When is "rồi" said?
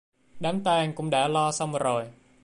1.73-2.07